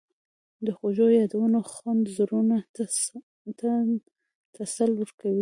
[0.65, 2.83] د خوږو یادونو خوند زړونو ته
[4.55, 5.39] تسل ورکوي.